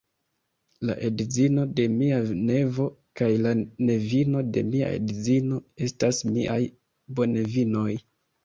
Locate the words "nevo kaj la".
2.47-3.53